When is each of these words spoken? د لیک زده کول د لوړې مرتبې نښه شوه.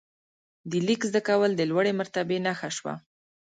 د 0.69 0.71
لیک 0.87 1.01
زده 1.09 1.21
کول 1.27 1.51
د 1.55 1.61
لوړې 1.71 1.91
مرتبې 1.99 2.37
نښه 2.45 2.69
شوه. 2.77 2.93